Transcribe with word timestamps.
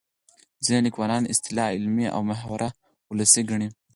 ځینې 0.65 0.79
لیکوالان 0.87 1.23
اصطلاح 1.33 1.69
علمي 1.75 2.07
او 2.15 2.21
محاوره 2.29 2.69
ولسي 3.09 3.41
ګڼي 3.49 3.67